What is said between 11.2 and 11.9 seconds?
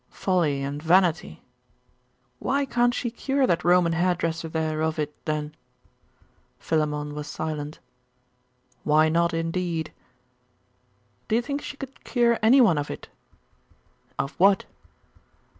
'Do you think she